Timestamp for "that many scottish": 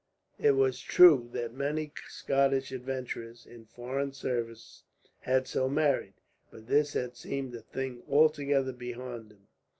1.33-2.71